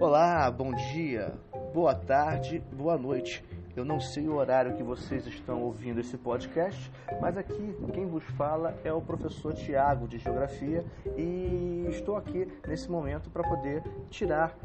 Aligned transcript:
Olá, 0.00 0.48
bom 0.48 0.72
dia, 0.72 1.34
boa 1.74 1.92
tarde, 1.92 2.62
boa 2.72 2.96
noite. 2.96 3.44
Eu 3.74 3.84
não 3.84 3.98
sei 3.98 4.28
o 4.28 4.36
horário 4.36 4.76
que 4.76 4.82
vocês 4.82 5.26
estão 5.26 5.60
ouvindo 5.60 5.98
esse 5.98 6.16
podcast, 6.16 6.88
mas 7.20 7.36
aqui 7.36 7.74
quem 7.92 8.06
vos 8.06 8.22
fala 8.36 8.78
é 8.84 8.92
o 8.92 9.02
professor 9.02 9.52
Tiago 9.54 10.06
de 10.06 10.18
Geografia 10.18 10.84
e 11.16 11.88
estou 11.90 12.14
aqui 12.14 12.46
nesse 12.68 12.88
momento 12.88 13.28
para 13.28 13.42
poder 13.42 13.82
tirar 14.08 14.56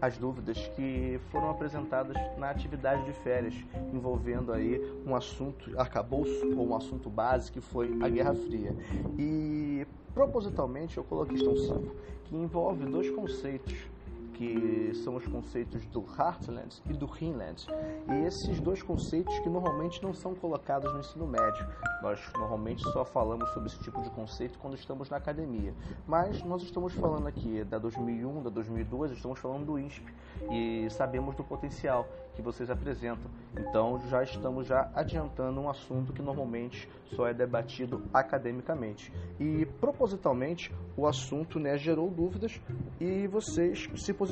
as 0.00 0.16
dúvidas 0.16 0.56
que 0.68 1.20
foram 1.30 1.50
apresentadas 1.50 2.16
na 2.38 2.48
atividade 2.48 3.04
de 3.04 3.12
férias, 3.12 3.54
envolvendo 3.92 4.54
aí 4.54 4.80
um 5.06 5.14
assunto 5.14 5.78
arcabouço 5.78 6.48
ou 6.56 6.68
um 6.68 6.74
assunto 6.74 7.10
base 7.10 7.52
que 7.52 7.60
foi 7.60 7.94
a 8.00 8.08
Guerra 8.08 8.34
Fria. 8.34 8.74
E 9.18 9.86
propositalmente 10.14 10.96
eu 10.96 11.04
coloquei 11.04 11.36
questão 11.36 11.56
5, 11.56 11.94
que 12.24 12.34
envolve 12.34 12.86
dois 12.86 13.10
conceitos 13.10 13.91
que 14.34 14.92
são 15.04 15.16
os 15.16 15.26
conceitos 15.26 15.84
do 15.86 16.04
Heartland 16.18 16.82
e 16.88 16.92
do 16.92 17.06
Hinland. 17.06 17.66
E 18.08 18.26
esses 18.26 18.60
dois 18.60 18.82
conceitos 18.82 19.38
que 19.40 19.48
normalmente 19.48 20.02
não 20.02 20.12
são 20.12 20.34
colocados 20.34 20.92
no 20.92 21.00
ensino 21.00 21.26
médio. 21.26 21.66
Nós 22.02 22.20
normalmente 22.34 22.82
só 22.92 23.04
falamos 23.04 23.48
sobre 23.50 23.68
esse 23.68 23.78
tipo 23.80 24.02
de 24.02 24.10
conceito 24.10 24.58
quando 24.58 24.74
estamos 24.74 25.08
na 25.08 25.16
academia. 25.16 25.72
Mas 26.06 26.42
nós 26.42 26.62
estamos 26.62 26.92
falando 26.94 27.26
aqui 27.26 27.64
da 27.64 27.78
2001, 27.78 28.42
da 28.42 28.50
2002, 28.50 29.12
estamos 29.12 29.38
falando 29.38 29.66
do 29.66 29.78
INSP 29.78 30.12
e 30.50 30.90
sabemos 30.90 31.36
do 31.36 31.44
potencial 31.44 32.08
que 32.34 32.42
vocês 32.42 32.70
apresentam. 32.70 33.30
Então 33.56 34.00
já 34.08 34.22
estamos 34.22 34.66
já 34.66 34.90
adiantando 34.94 35.60
um 35.60 35.68
assunto 35.68 36.12
que 36.12 36.22
normalmente 36.22 36.88
só 37.14 37.26
é 37.26 37.34
debatido 37.34 38.02
academicamente. 38.12 39.12
E 39.38 39.66
propositalmente 39.80 40.74
o 40.96 41.06
assunto 41.06 41.58
né, 41.58 41.76
gerou 41.76 42.10
dúvidas 42.10 42.60
e 43.00 43.26
vocês 43.28 43.88
se 43.96 44.12
posicionaram. 44.12 44.31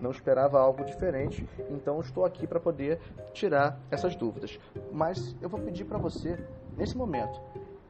Não 0.00 0.10
esperava 0.10 0.60
algo 0.60 0.84
diferente, 0.84 1.48
então 1.70 2.00
estou 2.00 2.24
aqui 2.24 2.46
para 2.46 2.60
poder 2.60 2.98
tirar 3.32 3.80
essas 3.90 4.14
dúvidas. 4.14 4.58
Mas 4.92 5.36
eu 5.40 5.48
vou 5.48 5.60
pedir 5.60 5.84
para 5.84 5.98
você, 5.98 6.38
nesse 6.76 6.96
momento, 6.96 7.40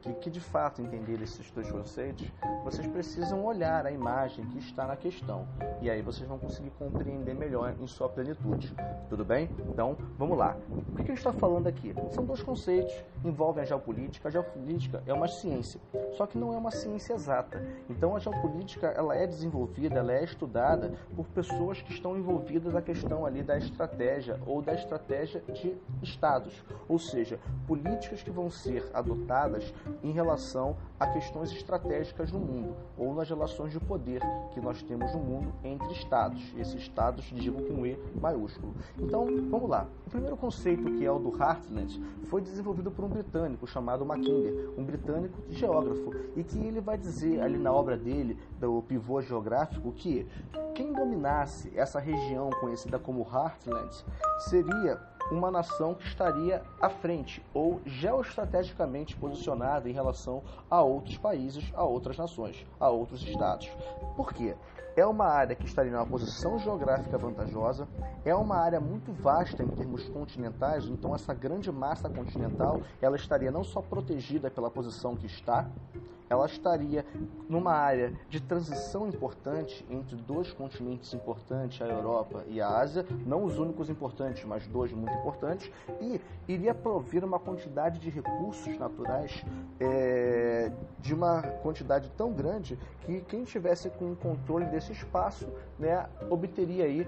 que, 0.05 0.13
que 0.13 0.29
de 0.29 0.39
fato 0.39 0.81
entender 0.81 1.21
esses 1.21 1.49
dois 1.51 1.71
conceitos, 1.71 2.31
vocês 2.63 2.85
precisam 2.87 3.43
olhar 3.43 3.85
a 3.85 3.91
imagem 3.91 4.45
que 4.45 4.59
está 4.59 4.85
na 4.85 4.95
questão. 4.95 5.47
E 5.81 5.89
aí 5.89 6.01
vocês 6.01 6.27
vão 6.27 6.37
conseguir 6.37 6.69
compreender 6.71 7.33
melhor 7.33 7.75
em 7.79 7.87
sua 7.87 8.07
plenitude. 8.07 8.73
Tudo 9.09 9.25
bem? 9.25 9.49
Então, 9.67 9.97
vamos 10.17 10.37
lá. 10.37 10.55
O 10.69 10.95
que, 10.95 11.03
que 11.03 11.11
a 11.11 11.15
gente 11.15 11.17
está 11.17 11.33
falando 11.33 11.67
aqui? 11.67 11.93
São 12.11 12.23
dois 12.23 12.41
conceitos, 12.43 12.93
envolvem 13.23 13.63
a 13.63 13.65
geopolítica. 13.65 14.27
A 14.27 14.31
geopolítica 14.31 15.01
é 15.05 15.13
uma 15.13 15.27
ciência, 15.27 15.79
só 16.15 16.27
que 16.27 16.37
não 16.37 16.53
é 16.53 16.57
uma 16.57 16.71
ciência 16.71 17.13
exata. 17.13 17.61
Então, 17.89 18.15
a 18.15 18.19
geopolítica 18.19 18.87
ela 18.87 19.15
é 19.15 19.25
desenvolvida, 19.25 19.99
ela 19.99 20.13
é 20.13 20.23
estudada 20.23 20.93
por 21.15 21.25
pessoas 21.27 21.81
que 21.81 21.91
estão 21.91 22.17
envolvidas 22.17 22.73
na 22.73 22.81
questão 22.81 23.25
ali 23.25 23.41
da 23.41 23.57
estratégia 23.57 24.39
ou 24.45 24.61
da 24.61 24.73
estratégia 24.73 25.41
de 25.53 25.75
estados, 26.01 26.63
ou 26.87 26.99
seja, 26.99 27.39
políticas 27.67 28.21
que 28.21 28.29
vão 28.29 28.49
ser 28.49 28.85
adotadas 28.93 29.73
em 30.03 30.11
relação 30.11 30.75
a 30.99 31.07
questões 31.07 31.51
estratégicas 31.51 32.31
no 32.31 32.39
mundo 32.39 32.75
ou 32.97 33.13
nas 33.13 33.29
relações 33.29 33.71
de 33.71 33.79
poder 33.79 34.21
que 34.53 34.61
nós 34.61 34.81
temos 34.81 35.11
no 35.13 35.19
mundo 35.19 35.53
entre 35.63 35.91
estados. 35.91 36.53
Esses 36.57 36.75
estados 36.75 37.25
digo 37.25 37.61
com 37.63 37.85
E 37.85 37.97
maiúsculo. 38.19 38.73
Então, 38.97 39.25
vamos 39.49 39.69
lá. 39.69 39.87
O 40.07 40.09
primeiro 40.09 40.37
conceito, 40.37 40.83
que 40.91 41.05
é 41.05 41.11
o 41.11 41.19
do 41.19 41.29
Heartland, 41.37 42.01
foi 42.25 42.41
desenvolvido 42.41 42.91
por 42.91 43.03
um 43.05 43.09
britânico 43.09 43.67
chamado 43.67 44.05
Mackinder, 44.05 44.71
um 44.77 44.83
britânico 44.83 45.41
geógrafo, 45.49 46.11
e 46.35 46.43
que 46.43 46.57
ele 46.59 46.79
vai 46.79 46.97
dizer 46.97 47.41
ali 47.41 47.57
na 47.57 47.71
obra 47.71 47.97
dele, 47.97 48.37
do 48.59 48.81
pivô 48.83 49.21
geográfico, 49.21 49.91
que 49.91 50.27
quem 50.73 50.91
dominasse 50.93 51.71
essa 51.75 51.99
região 51.99 52.49
conhecida 52.61 52.99
como 52.99 53.21
Heartland 53.21 54.03
seria 54.39 54.99
uma 55.31 55.49
nação 55.49 55.95
que 55.95 56.05
estaria 56.07 56.61
à 56.79 56.89
frente 56.89 57.43
ou 57.53 57.81
geoestrategicamente 57.85 59.15
posicionada 59.15 59.89
em 59.89 59.93
relação 59.93 60.43
a 60.69 60.81
outros 60.81 61.17
países, 61.17 61.71
a 61.73 61.83
outras 61.83 62.17
nações, 62.17 62.65
a 62.79 62.89
outros 62.89 63.23
estados. 63.23 63.69
Por 64.15 64.33
quê? 64.33 64.55
É 64.95 65.05
uma 65.05 65.25
área 65.25 65.55
que 65.55 65.65
estaria 65.65 65.91
numa 65.91 66.05
posição 66.05 66.57
geográfica 66.57 67.17
vantajosa, 67.17 67.85
é 68.23 68.33
uma 68.33 68.55
área 68.55 68.79
muito 68.79 69.11
vasta 69.11 69.61
em 69.61 69.67
termos 69.67 70.07
continentais, 70.07 70.85
então 70.85 71.13
essa 71.13 71.33
grande 71.33 71.69
massa 71.69 72.09
continental, 72.09 72.79
ela 73.01 73.17
estaria 73.17 73.51
não 73.51 73.63
só 73.63 73.81
protegida 73.81 74.49
pela 74.49 74.71
posição 74.71 75.17
que 75.17 75.25
está, 75.25 75.69
ela 76.29 76.45
estaria 76.45 77.05
numa 77.47 77.73
área 77.73 78.13
de 78.29 78.41
transição 78.41 79.07
importante 79.07 79.85
entre 79.89 80.15
dois 80.15 80.51
continentes 80.51 81.13
importantes, 81.13 81.81
a 81.81 81.87
Europa 81.87 82.43
e 82.47 82.59
a 82.59 82.67
Ásia, 82.67 83.05
não 83.25 83.43
os 83.43 83.59
únicos 83.59 83.89
importantes, 83.89 84.43
mas 84.43 84.65
dois 84.67 84.91
muito 84.91 85.13
importantes, 85.13 85.71
e 86.01 86.19
iria 86.47 86.73
prover 86.73 87.23
uma 87.23 87.39
quantidade 87.39 87.99
de 87.99 88.09
recursos 88.09 88.77
naturais 88.77 89.43
é, 89.79 90.71
de 90.99 91.13
uma 91.13 91.41
quantidade 91.41 92.09
tão 92.17 92.31
grande 92.31 92.77
que 93.01 93.21
quem 93.21 93.43
tivesse 93.43 93.89
com 93.91 94.11
o 94.11 94.15
controle 94.15 94.65
desse 94.65 94.84
espaço 94.91 95.47
né, 95.79 96.05
obteria 96.29 96.85
aí 96.85 97.07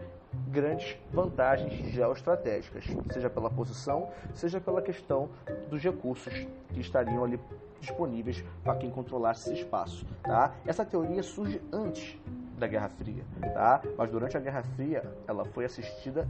grandes 0.49 0.97
vantagens 1.11 1.73
geoestratégicas, 1.91 2.85
seja 3.11 3.29
pela 3.29 3.49
posição, 3.49 4.09
seja 4.33 4.59
pela 4.59 4.81
questão 4.81 5.29
dos 5.69 5.81
recursos 5.81 6.33
que 6.73 6.79
estariam 6.79 7.23
ali 7.23 7.39
disponíveis 7.79 8.43
para 8.63 8.75
quem 8.75 8.89
controlasse 8.89 9.49
esse 9.49 9.61
espaço. 9.61 10.05
Tá? 10.23 10.53
Essa 10.65 10.85
teoria 10.85 11.23
surge 11.23 11.61
antes 11.71 12.17
da 12.57 12.67
Guerra 12.67 12.89
Fria, 12.89 13.23
tá? 13.53 13.81
Mas 13.97 14.09
durante 14.09 14.35
a 14.35 14.39
Guerra 14.39 14.63
Fria, 14.75 15.03
ela 15.27 15.45
foi 15.45 15.65
assistida 15.65 16.27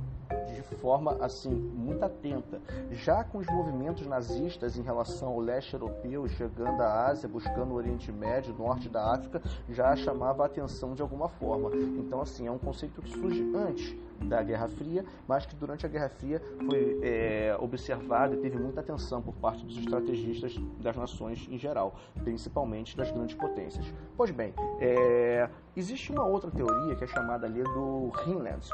de 0.53 0.61
forma 0.77 1.17
assim 1.21 1.49
muito 1.49 2.03
atenta, 2.03 2.61
já 2.91 3.23
com 3.23 3.37
os 3.37 3.47
movimentos 3.47 4.05
nazistas 4.05 4.77
em 4.77 4.81
relação 4.81 5.29
ao 5.29 5.39
leste 5.39 5.73
europeu, 5.73 6.27
chegando 6.27 6.81
à 6.81 7.07
Ásia, 7.07 7.27
buscando 7.27 7.71
o 7.71 7.75
Oriente 7.75 8.11
Médio, 8.11 8.53
norte 8.53 8.89
da 8.89 9.13
África, 9.13 9.41
já 9.69 9.95
chamava 9.95 10.43
a 10.43 10.45
atenção 10.45 10.93
de 10.93 11.01
alguma 11.01 11.29
forma. 11.29 11.71
Então 11.75 12.21
assim 12.21 12.47
é 12.47 12.51
um 12.51 12.57
conceito 12.57 13.01
que 13.01 13.09
surge 13.09 13.43
antes 13.55 13.95
da 14.25 14.41
Guerra 14.41 14.67
Fria, 14.67 15.05
mas 15.27 15.45
que 15.45 15.55
durante 15.55 15.85
a 15.85 15.89
Guerra 15.89 16.09
Fria 16.09 16.41
foi 16.65 16.99
é, 17.03 17.55
observado 17.59 18.33
e 18.33 18.37
teve 18.37 18.57
muita 18.57 18.81
atenção 18.81 19.21
por 19.21 19.35
parte 19.35 19.63
dos 19.63 19.77
estrategistas 19.77 20.57
das 20.81 20.95
nações 20.95 21.47
em 21.49 21.57
geral, 21.57 21.95
principalmente 22.23 22.97
das 22.97 23.11
grandes 23.11 23.35
potências. 23.35 23.85
Pois 24.15 24.31
bem, 24.31 24.53
é, 24.79 25.49
existe 25.77 26.11
uma 26.11 26.23
outra 26.23 26.49
teoria 26.49 26.95
que 26.95 27.03
é 27.03 27.07
chamada 27.07 27.45
ali 27.45 27.63
do 27.63 28.11
Hinland, 28.25 28.67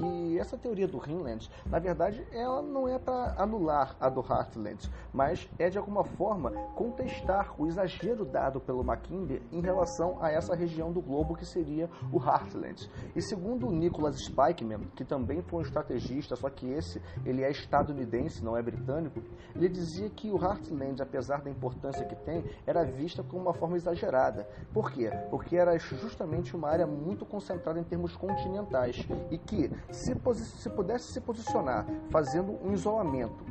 e 0.00 0.38
essa 0.38 0.56
teoria 0.56 0.88
do 0.88 0.98
Hinland, 0.98 1.50
na 1.66 1.78
verdade, 1.78 2.26
ela 2.32 2.62
não 2.62 2.88
é 2.88 2.98
para 2.98 3.34
anular 3.38 3.96
a 4.00 4.08
do 4.08 4.20
Heartland, 4.20 4.90
mas 5.12 5.48
é 5.58 5.68
de 5.68 5.78
alguma 5.78 6.04
forma 6.04 6.50
contestar 6.74 7.54
o 7.58 7.66
exagero 7.66 8.24
dado 8.24 8.60
pelo 8.60 8.84
Mackinder 8.84 9.42
em 9.52 9.60
relação 9.60 10.18
a 10.20 10.30
essa 10.30 10.54
região 10.54 10.92
do 10.92 11.00
globo 11.00 11.36
que 11.36 11.44
seria 11.44 11.88
o 12.12 12.18
Heartland. 12.18 12.90
E 13.14 13.22
segundo 13.22 13.70
Nicholas 13.70 14.16
Spikeman, 14.16 14.88
que 14.94 15.04
também 15.04 15.42
foi 15.42 15.60
um 15.60 15.62
estrategista, 15.62 16.36
só 16.36 16.50
que 16.50 16.70
esse 16.70 17.00
ele 17.24 17.42
é 17.42 17.50
estadunidense, 17.50 18.44
não 18.44 18.56
é 18.56 18.62
britânico, 18.62 19.22
ele 19.54 19.68
dizia 19.68 20.08
que 20.10 20.30
o 20.30 20.36
Heartland, 20.36 21.02
apesar 21.02 21.42
da 21.42 21.50
importância 21.50 22.04
que 22.04 22.16
tem, 22.16 22.44
era 22.66 22.84
vista 22.84 23.22
como 23.22 23.42
uma 23.42 23.54
forma 23.54 23.76
exagerada. 23.76 24.48
Por 24.72 24.90
quê? 24.90 25.10
Porque 25.30 25.56
era 25.56 25.78
justamente 25.78 26.56
uma 26.56 26.68
área 26.68 26.86
muito 26.86 27.24
concentrada 27.24 27.78
em 27.78 27.84
termos 27.84 28.16
continentais 28.16 29.06
e 29.30 29.38
que 29.38 29.70
se, 29.90 30.14
se 30.34 30.70
pudesse 30.70 31.12
se 31.12 31.20
posicionar 31.20 31.86
fazendo 32.10 32.58
um 32.64 32.72
isolamento 32.72 33.44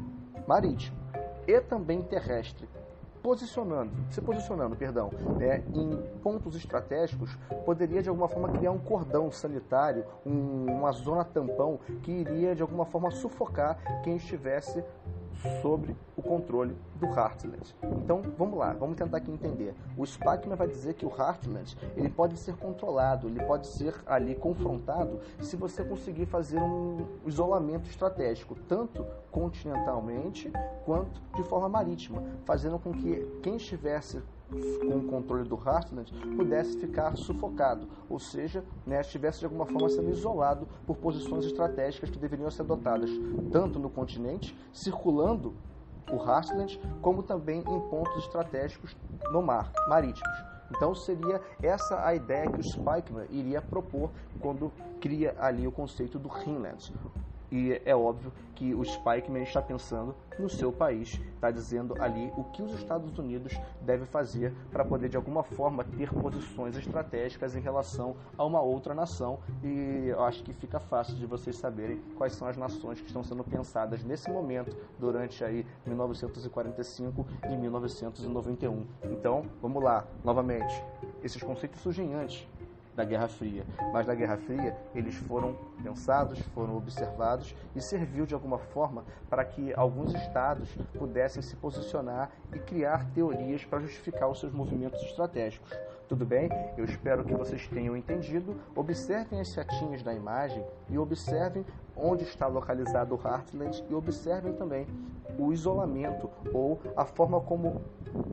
marítimo 0.48 0.98
e 1.48 1.60
também 1.60 2.02
terrestre 2.02 2.68
posicionando, 3.24 3.92
se 4.10 4.22
posicionando, 4.22 4.76
perdão, 4.76 5.10
né, 5.40 5.64
em 5.74 5.96
pontos 6.22 6.58
estratégicos, 6.58 7.38
poderia 7.66 8.04
de 8.04 8.10
alguma 8.10 8.28
forma 8.28 8.50
criar 8.50 8.72
um 8.72 8.78
cordão 8.78 9.32
sanitário, 9.32 10.06
um, 10.26 10.66
uma 10.70 10.92
zona 10.92 11.24
tampão 11.24 11.80
que 12.02 12.12
iria 12.12 12.54
de 12.54 12.62
alguma 12.62 12.86
forma 12.86 13.10
sufocar 13.12 13.78
quem 14.04 14.18
estivesse 14.18 14.84
sobre 15.62 15.96
o 16.16 16.22
controle 16.22 16.76
do 16.96 17.08
Heartland. 17.08 17.76
Então, 17.84 18.22
vamos 18.38 18.58
lá, 18.58 18.74
vamos 18.74 18.96
tentar 18.96 19.18
aqui 19.18 19.32
entender. 19.32 19.76
O 19.98 20.06
Spackman 20.06 20.56
vai 20.56 20.68
dizer 20.68 20.94
que 20.94 21.06
o 21.06 21.10
Heartland 21.10 21.76
ele 21.96 22.10
pode 22.10 22.38
ser 22.38 22.56
controlado, 22.56 23.28
ele 23.28 23.44
pode 23.44 23.68
ser 23.68 23.96
ali 24.06 24.36
confrontado 24.36 25.20
se 25.42 25.56
você 25.56 25.84
conseguir 25.84 26.26
fazer 26.26 26.62
um 26.62 27.06
isolamento 27.26 27.90
estratégico, 27.90 28.56
tanto 28.68 29.06
continentalmente 29.32 30.52
quanto 30.86 31.22
de 31.36 31.44
forma 31.44 31.68
marítima, 31.68 32.24
fazendo 32.46 32.80
com 32.80 32.92
que 32.94 33.26
quem 33.42 33.56
estivesse 33.56 34.22
com 34.80 34.98
o 34.98 35.04
controle 35.04 35.48
do 35.48 35.56
Heartland 35.56 36.12
pudesse 36.36 36.78
ficar 36.78 37.16
sufocado, 37.16 37.88
ou 38.10 38.20
seja, 38.20 38.64
né, 38.86 39.02
estivesse 39.02 39.40
de 39.40 39.46
alguma 39.46 39.66
forma 39.66 39.90
sendo 39.90 40.12
isolado 40.12 40.68
por 40.86 40.98
posições 40.98 41.46
estratégicas 41.46 42.10
que 42.10 42.20
deveriam 42.20 42.50
ser 42.52 42.62
adotadas 42.62 43.10
tanto 43.52 43.80
no 43.80 43.90
continente, 43.90 44.56
circulando 44.72 45.54
o 46.12 46.18
Heartland, 46.18 46.80
como 47.02 47.24
também 47.24 47.60
em 47.60 47.80
pontos 47.90 48.24
estratégicos 48.24 48.96
no 49.32 49.42
mar, 49.42 49.72
marítimos. 49.88 50.54
Então 50.76 50.94
seria 50.96 51.42
essa 51.62 52.06
a 52.06 52.16
ideia 52.16 52.50
que 52.50 52.60
o 52.60 52.64
Spikeman 52.64 53.28
iria 53.30 53.62
propor 53.62 54.10
quando 54.40 54.72
cria 55.00 55.36
ali 55.40 55.68
o 55.68 55.72
conceito 55.72 56.18
do 56.18 56.30
Hinland. 56.30 56.94
E 57.54 57.80
é 57.86 57.96
óbvio 57.96 58.34
que 58.56 58.74
o 58.74 58.84
Spikeman 58.84 59.44
está 59.44 59.62
pensando 59.62 60.16
no 60.40 60.50
seu 60.50 60.72
país, 60.72 61.22
está 61.36 61.52
dizendo 61.52 61.94
ali 62.02 62.34
o 62.36 62.46
que 62.46 62.64
os 62.64 62.74
Estados 62.74 63.16
Unidos 63.20 63.54
devem 63.80 64.08
fazer 64.08 64.52
para 64.72 64.84
poder 64.84 65.08
de 65.08 65.18
alguma 65.18 65.44
forma 65.44 65.84
ter 65.84 66.12
posições 66.12 66.76
estratégicas 66.76 67.56
em 67.56 67.60
relação 67.60 68.16
a 68.36 68.44
uma 68.44 68.60
outra 68.60 68.96
nação. 68.96 69.38
E 69.64 70.08
eu 70.08 70.24
acho 70.24 70.42
que 70.42 70.52
fica 70.52 70.80
fácil 70.80 71.14
de 71.14 71.28
vocês 71.28 71.56
saberem 71.56 72.02
quais 72.18 72.34
são 72.34 72.48
as 72.48 72.58
nações 72.58 73.00
que 73.00 73.06
estão 73.06 73.24
sendo 73.24 73.44
pensadas 73.44 74.04
nesse 74.04 74.32
momento, 74.32 74.76
durante 75.00 75.44
aí 75.44 75.64
1945 75.86 77.24
e 77.52 77.56
1991. 77.56 78.84
Então, 79.12 79.46
vamos 79.62 79.84
lá, 79.84 80.08
novamente. 80.24 80.84
Esses 81.22 81.44
conceitos 81.44 81.80
surgem 81.82 82.16
antes 82.16 82.48
da 82.96 83.04
Guerra 83.04 83.28
Fria. 83.28 83.66
Mas 83.92 84.08
na 84.08 84.16
Guerra 84.16 84.38
Fria 84.38 84.76
eles 84.94 85.16
foram 85.16 85.56
pensados, 85.82 86.40
foram 86.54 86.78
observados 86.78 87.56
e 87.76 87.82
serviu 87.82 88.26
de 88.26 88.34
alguma 88.34 88.58
forma 88.58 89.04
para 89.30 89.44
que 89.44 89.74
alguns 89.74 90.14
estados 90.14 90.70
pudessem 90.98 91.42
se 91.42 91.56
posicionar 91.56 92.32
e 92.54 92.60
criar 92.60 93.06
teorias 93.12 93.66
para 93.66 93.80
justificar 93.80 94.30
os 94.30 94.40
seus 94.40 94.52
movimentos 94.52 95.02
estratégicos. 95.02 95.72
Tudo 96.08 96.26
bem? 96.26 96.50
Eu 96.78 96.86
espero 96.86 97.24
que 97.24 97.34
vocês 97.34 97.68
tenham 97.68 97.96
entendido. 97.98 98.56
Observem 98.76 99.40
as 99.40 99.50
setinhas 99.50 100.04
da 100.04 100.14
imagem 100.14 100.64
e 100.90 100.98
observem 100.98 101.66
onde 101.96 102.24
está 102.24 102.46
localizado 102.46 103.16
o 103.16 103.28
Heartland 103.28 103.84
e 103.90 103.94
observem 103.94 104.54
também 104.54 104.86
o 105.38 105.52
isolamento 105.52 106.30
ou 106.54 106.80
a 106.96 107.06
forma 107.06 107.40
como 107.42 107.82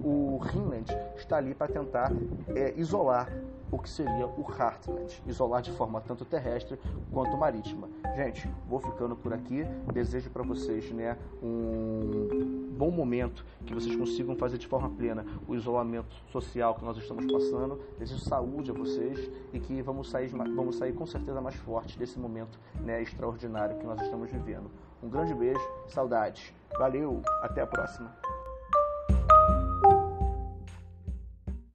o 0.04 0.38
Rhineland 0.42 0.90
está 1.16 1.36
ali 1.36 1.54
para 1.54 1.72
tentar 1.72 2.12
é, 2.54 2.74
isolar 2.76 3.30
o 3.70 3.78
que 3.78 3.88
seria 3.88 4.26
o 4.26 4.44
Heartland, 4.50 5.22
isolar 5.26 5.62
de 5.62 5.70
forma 5.72 6.00
tanto 6.00 6.24
terrestre 6.24 6.78
quanto 7.12 7.36
marítima. 7.36 7.88
Gente, 8.16 8.50
vou 8.68 8.80
ficando 8.80 9.14
por 9.14 9.32
aqui. 9.32 9.64
Desejo 9.92 10.30
para 10.30 10.42
vocês, 10.42 10.90
né, 10.90 11.16
um 11.42 12.70
bom 12.76 12.90
momento, 12.90 13.44
que 13.64 13.74
vocês 13.74 13.94
consigam 13.94 14.34
fazer 14.36 14.58
de 14.58 14.66
forma 14.66 14.90
plena 14.90 15.24
o 15.46 15.54
isolamento 15.54 16.14
social 16.30 16.74
que 16.74 16.84
nós 16.84 16.96
estamos 16.96 17.30
passando. 17.30 17.80
Desejo 17.98 18.20
saúde 18.20 18.70
a 18.70 18.74
vocês 18.74 19.30
e 19.52 19.60
que 19.60 19.80
vamos 19.82 20.10
sair, 20.10 20.28
vamos 20.28 20.76
sair 20.76 20.92
com 20.92 21.06
certeza 21.06 21.40
mais 21.40 21.54
fortes 21.56 21.96
desse 21.96 22.18
momento, 22.18 22.58
né, 22.80 23.02
extraordinário 23.02 23.78
que 23.78 23.86
nós 23.86 24.00
estamos 24.00 24.30
vivendo. 24.30 24.70
Um 25.02 25.08
grande 25.08 25.34
beijo, 25.34 25.60
saudades. 25.88 26.52
Valeu, 26.78 27.22
até 27.42 27.62
a 27.62 27.66
próxima. 27.66 28.29